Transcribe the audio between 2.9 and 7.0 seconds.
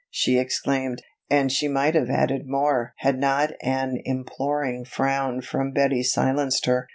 had not an imploring frown from Betty silenced her.